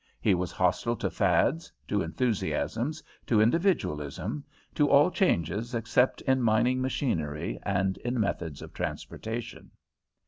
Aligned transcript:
He 0.19 0.33
was 0.33 0.51
hostile 0.51 0.95
to 0.95 1.11
fads, 1.11 1.71
to 1.87 2.01
enthusiasms, 2.01 3.03
to 3.27 3.39
individualism, 3.39 4.43
to 4.73 4.89
all 4.89 5.11
changes 5.11 5.75
except 5.75 6.21
in 6.21 6.41
mining 6.41 6.81
machinery 6.81 7.59
and 7.61 7.97
in 7.99 8.19
methods 8.19 8.63
of 8.63 8.73
transportation. 8.73 9.69